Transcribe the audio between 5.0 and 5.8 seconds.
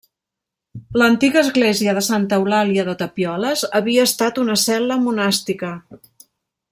monàstica.